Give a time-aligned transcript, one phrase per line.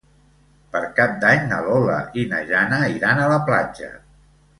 [0.75, 3.91] Per Cap d'Any na Lola i na Jana iran a la platja.